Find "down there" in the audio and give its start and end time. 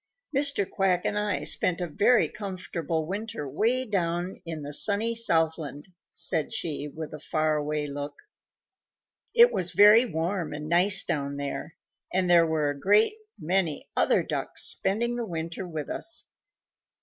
11.03-11.75